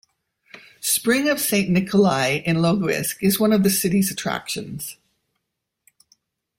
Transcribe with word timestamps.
Spring 0.79 1.29
of 1.29 1.39
Saint 1.39 1.69
Nicholai 1.69 2.41
in 2.43 2.57
Logoisk 2.57 3.17
is 3.21 3.39
one 3.39 3.53
of 3.53 3.61
the 3.61 3.69
city's 3.69 4.09
attractions. 4.09 4.97